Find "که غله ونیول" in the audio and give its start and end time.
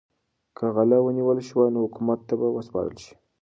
0.57-1.39